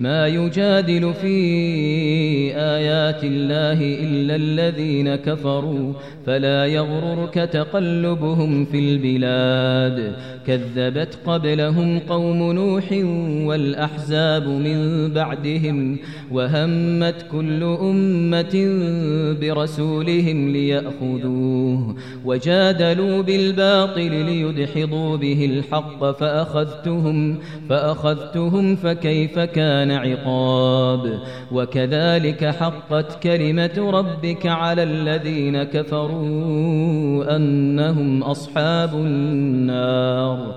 [0.00, 1.34] ما يجادل في
[2.56, 5.92] آيات الله إلا الذين كفروا
[6.26, 12.84] فلا يغررك تقلبهم في البلاد كذبت قبلهم قوم نوح
[13.48, 15.98] والأحزاب من بعدهم
[16.32, 18.76] وهمت كل أمة
[19.40, 27.38] برسولهم ليأخذوه وجادلوا بالباطل ليدحضوا به الحق فأخذتهم
[27.68, 31.18] فأخذتهم فكيف كان كان عقاب
[31.52, 40.56] وكذلك حقت كلمة ربك على الذين كفروا أنهم أصحاب النار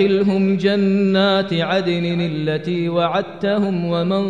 [0.00, 4.24] وادخلهم جنات عدن التي وعدتهم ومن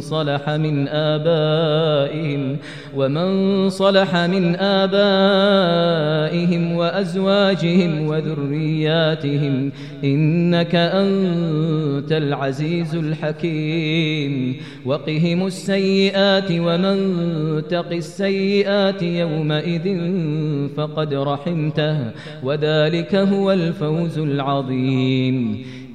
[0.00, 2.56] صلح من آبائهم
[2.96, 9.72] ومن صلح من آبائهم وأزواجهم وذرياتهم
[10.04, 16.98] إنك أنت العزيز الحكيم وقهم السيئات ومن
[17.68, 19.98] تق السيئات يومئذ
[20.76, 21.98] فقد رحمته
[22.44, 25.66] وذلك هو الفوز العظيم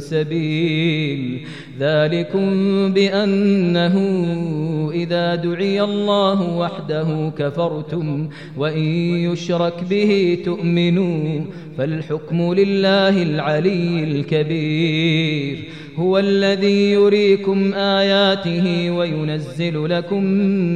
[0.00, 1.38] سبيل
[1.78, 2.46] ذلكم
[2.92, 3.94] بأنه
[4.94, 8.84] إذا دعي الله وحده كفرتم وإن
[9.14, 11.40] يشرك به تؤمنوا
[11.78, 15.56] فالحكم لله العلي الكبير
[15.96, 20.24] هو الذي يريكم آياته وينزل لكم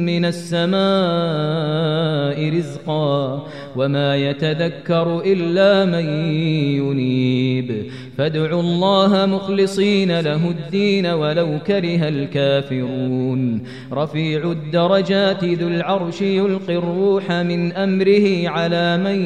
[0.05, 3.43] من السماء رزقا
[3.75, 6.09] وما يتذكر إلا من
[6.55, 7.71] ينيب
[8.17, 13.61] فادعوا الله مخلصين له الدين ولو كره الكافرون
[13.93, 19.19] رفيع الدرجات ذو العرش يلقي الروح من أمره على من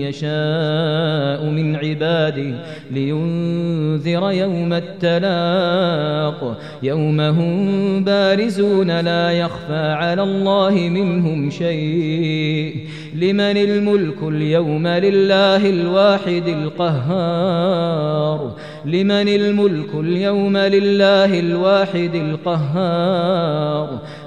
[0.00, 2.54] يشاء من عباده
[2.90, 12.74] لينذر يوم التلاق يوم هم بارزون لا يخفى على الله منهم شيء
[13.20, 23.98] لمن الملك اليوم لله الواحد القهار لمن الملك اليوم لله الواحد القهار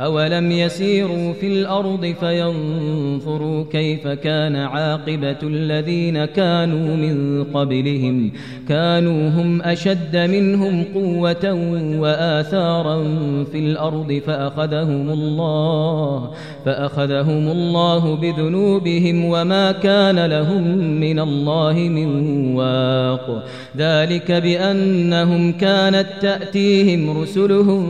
[0.00, 8.30] أولم يسيروا في الأرض فينظروا كيف كان عاقبة الذين كانوا من قبلهم
[8.68, 11.52] كانوا هم أشد منهم قوة
[12.00, 13.04] وآثارا
[13.52, 16.30] في الأرض فأخذهم الله
[16.64, 23.44] فأخذهم الله بذنوبهم وما كان لهم من الله من واق
[23.76, 27.84] ذلك بأنهم كانت تأتيهم رسلهم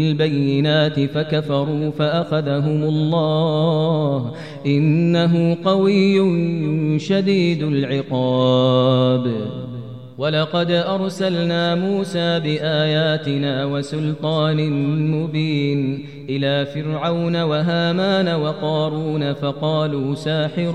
[0.00, 4.32] بالبينات فكفروا فأخذهم الله
[4.66, 6.18] إنه قوي
[6.98, 9.30] شديد العقاب
[10.18, 14.70] ولقد أرسلنا موسى بآياتنا وسلطان
[15.10, 20.72] مبين إلى فرعون وهامان وقارون فقالوا ساحر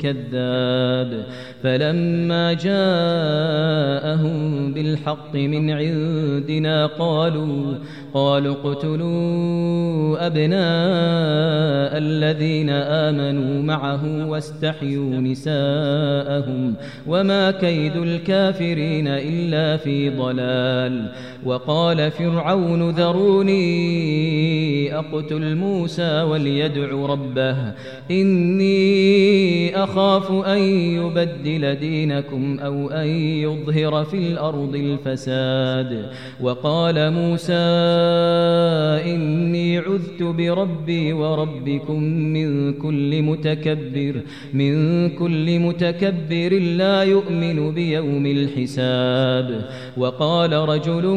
[0.00, 1.24] كذاب
[1.62, 7.74] فلما جاءهم بالحق من عندنا قالوا
[8.14, 16.74] قالوا اقتلوا أبناء الذين آمنوا معه واستحيوا نساءهم
[17.06, 21.12] وما كيد الكافرين إلا في ضلال
[21.46, 23.66] وقال فرعون ذروني
[24.98, 27.56] أقتل موسى وليدع ربه
[28.10, 36.10] إني أخاف أن يبدل دينكم أو أن يظهر في الأرض الفساد
[36.40, 37.66] وقال موسى
[39.14, 44.14] إني عذت بربي وربكم من كل متكبر
[44.54, 49.64] من كل متكبر لا يؤمن بيوم الحساب
[49.96, 51.16] وقال رجل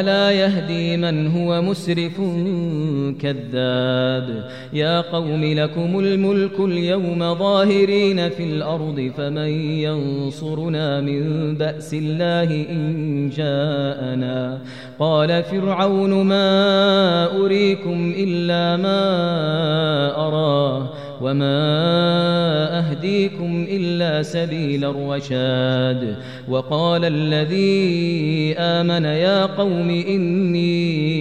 [0.00, 2.20] لا يهدي من هو مسرف
[3.20, 9.48] كذاب يا قوم لكم الملك اليوم ظاهرين في الأرض فمن
[9.78, 14.58] ينصرنا من بأس الله إن جاءنا
[14.98, 16.48] قال فرعون ما
[17.44, 18.98] أريكم إلا ما
[21.20, 21.88] وما
[22.78, 26.16] أهديكم إلا سبيل الرشاد
[26.48, 31.17] وقال الذي آمن يا قوم إني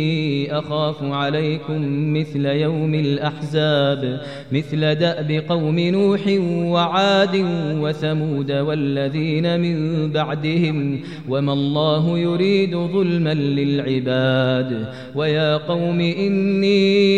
[0.52, 1.82] أخاف عليكم
[2.14, 4.22] مثل يوم الأحزاب
[4.52, 7.46] مثل دأب قوم نوح وعاد
[7.82, 11.00] وثمود والذين من بعدهم
[11.30, 14.86] وما الله يريد ظلما للعباد
[15.16, 17.18] ويا قوم إني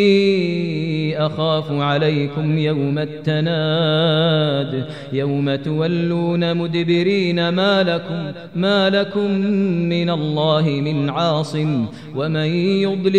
[1.26, 9.32] أخاف عليكم يوم التناد يوم تولون مدبرين ما لكم ما لكم
[9.90, 11.86] من الله من عاصم
[12.16, 13.19] ومن يضلل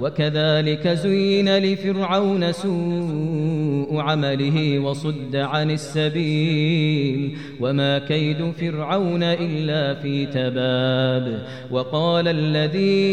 [0.00, 12.28] وكذلك زين لفرعون سوء عمله وصد عن السبيل وما كيد فرعون إلا في تباب وقال
[12.28, 13.04] الذي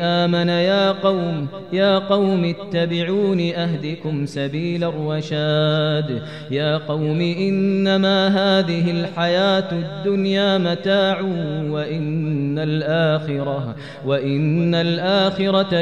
[0.00, 10.58] آمن يا قوم يا قوم اتبعون أهدكم سبيل الرشاد يا قوم إنما هذه الحياة الدنيا
[10.58, 11.20] متاع
[11.70, 13.74] وإن الآخرة
[14.06, 15.81] وإن الآخرة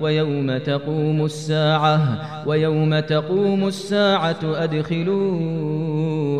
[0.00, 5.40] ويوم تقوم الساعة ويوم تقوم الساعة أدخلوا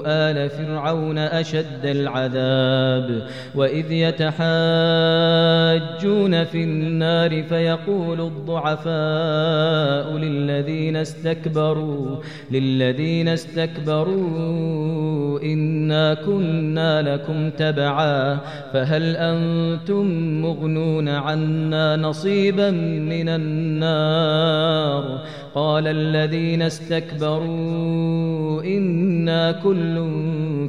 [0.06, 12.16] آل فرعون أشد العذاب وإذ يتحاجون في النار فيقول الضعفاء للذين استكبروا
[12.50, 18.38] للذين استكبروا إنا كنا لكم تبعا
[18.72, 20.06] فهل أنتم
[20.42, 22.70] مغنون عنا نصيبا
[23.10, 25.18] من النار النار
[25.54, 30.04] قال الذين استكبروا إنا كل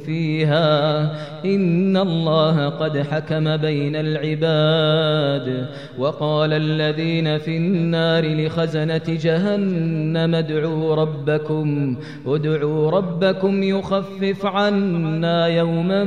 [0.05, 1.01] فيها
[1.45, 5.65] إن الله قد حكم بين العباد
[5.99, 11.97] وقال الذين في النار لخزنة جهنم ادعوا ربكم
[12.27, 16.03] ادعوا ربكم يخفف عنا يوما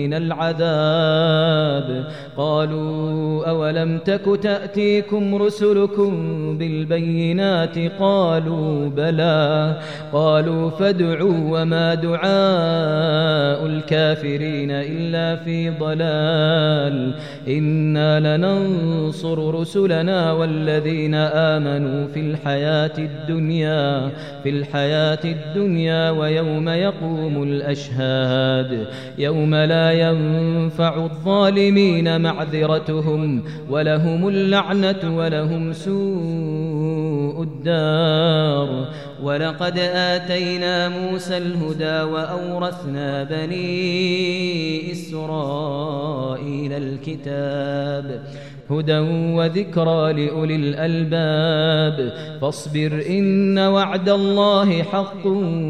[0.00, 2.04] من العذاب
[2.36, 6.14] قالوا أولم تك تأتيكم رسلكم
[6.58, 9.76] بالبينات قالوا بلى
[10.12, 17.14] قالوا فادعوا وما دعاء الكافرين إلا في ضلال
[17.48, 24.08] إنا لننصر رسلنا والذين آمنوا في الحياة الدنيا
[24.42, 28.86] في الحياة الدنيا ويوم يقوم الأشهاد
[29.18, 38.88] يوم لا ينفع الظالمين معذرتهم ولهم اللعنة ولهم سوء الدار
[39.22, 48.24] ولقد آتينا موسى الهدى وأورثنا بني إسرائيل الكتاب
[48.70, 48.98] هدى
[49.36, 55.26] وذكرى لأولي الألباب فاصبر إن وعد الله حق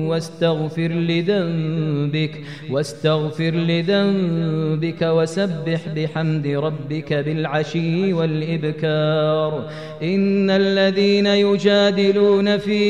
[0.09, 2.31] واستغفر لذنبك
[2.71, 9.69] واستغفر لذنبك وسبح بحمد ربك بالعشي والإبكار
[10.03, 12.81] إن الذين يجادلون في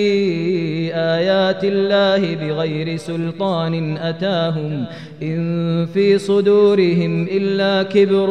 [0.95, 4.85] آيات الله بغير سلطان أتاهم
[5.23, 8.29] إن في صدورهم إلا كبر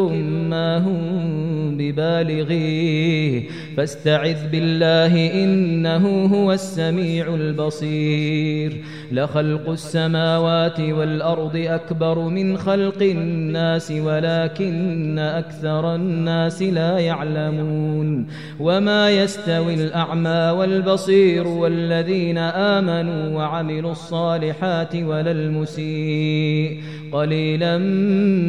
[0.50, 3.44] ما هم ببالغيه
[3.78, 8.74] فاستعذ بالله إنه هو السميع البصير
[9.12, 18.28] لخلق السماوات والأرض أكبر من خلق الناس ولكن أكثر الناس لا يعلمون
[18.60, 26.80] وما يستوي الأعمى والبصير والذين آمنوا وعملوا الصالحات ولا المسيء
[27.14, 27.78] قليلا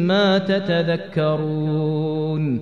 [0.07, 2.61] ما تتذكرون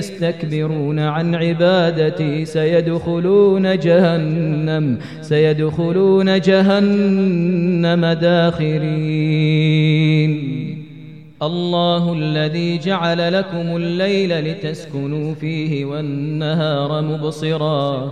[0.01, 10.61] يستكبرون عن عبادتي سيدخلون جهنم سيدخلون جهنم داخرين
[11.41, 18.11] الله الذي جعل لكم الليل لتسكنوا فيه والنهار مبصراً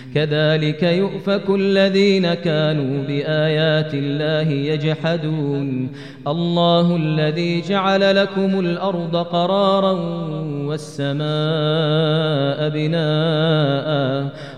[0.15, 5.89] كذلك يؤفك الذين كانوا بآيات الله يجحدون
[6.27, 9.91] الله الذي جعل لكم الأرض قرارا
[10.67, 13.91] والسماء بناءً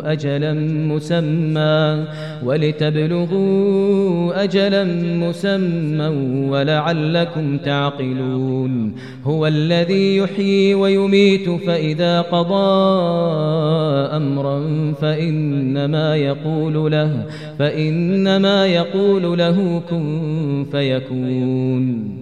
[0.00, 0.52] أجلا
[0.94, 2.04] مسمى
[2.44, 4.84] ولتبلغوا أجلا
[5.28, 6.06] مسمى
[6.48, 8.92] ولعلكم تعقلون
[9.24, 12.62] هو الذي يحيي ويميت فإذا قضى
[14.16, 14.62] أمرا
[15.00, 17.26] فإنما يقول له
[17.58, 22.21] فإنما يقول له كن فيكون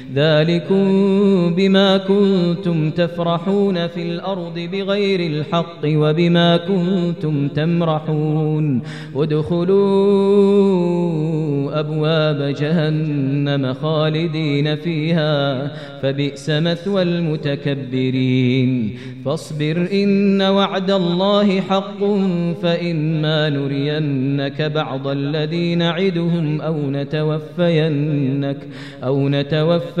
[0.15, 0.85] ذلكم
[1.55, 8.81] بما كنتم تفرحون في الأرض بغير الحق وبما كنتم تمرحون
[9.15, 10.11] ادخلوا
[11.79, 15.67] أبواب جهنم خالدين فيها
[16.01, 18.95] فبئس مثوى المتكبرين
[19.25, 21.99] فاصبر إن وعد الله حق
[22.61, 28.57] فإما نرينك بعض الذي نعدهم أو نتوفينك
[29.03, 30.00] أو نتوفينك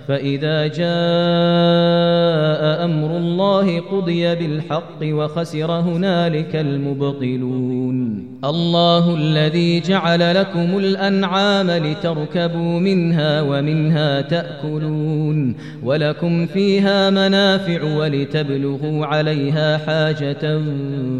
[0.07, 12.79] فإذا جاء أمر الله قضي بالحق وخسر هنالك المبطلون الله الذي جعل لكم الأنعام لتركبوا
[12.79, 20.59] منها ومنها تأكلون ولكم فيها منافع ولتبلغوا عليها حاجة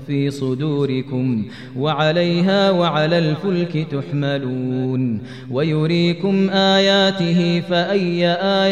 [0.07, 1.43] في صدوركم
[1.77, 8.71] وعليها وعلى الفلك تحملون ويريكم آياته فأي آيات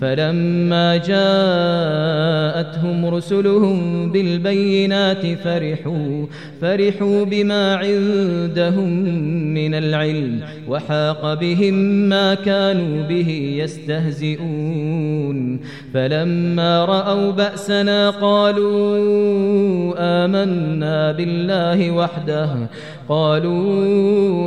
[0.00, 6.26] فلما جاءتهم رسلهم بالبينات فرحوا
[6.60, 9.00] فرحوا بما عندهم
[9.54, 11.74] من العلم وحاق بهم
[12.08, 15.60] ما كانوا به يستهزئون
[15.94, 18.98] فلما رأوا بأسنا قالوا
[19.98, 22.48] آمنا بالله وحده
[23.08, 23.90] قالوا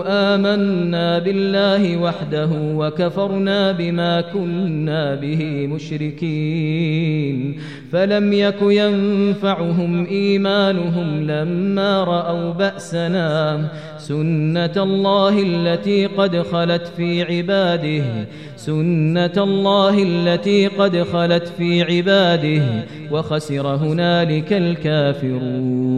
[0.07, 7.53] آمنا بالله وحده وكفرنا بما كنا به مشركين
[7.91, 13.61] فلم يك ينفعهم إيمانهم لما رأوا بأسنا
[13.97, 18.03] سنة الله التي قد خلت في عباده
[18.55, 22.61] سنة الله التي قد خلت في عباده
[23.11, 25.92] وخسر هنالك الكافرون